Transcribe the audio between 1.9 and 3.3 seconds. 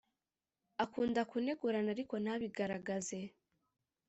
ariko ntabigaragaze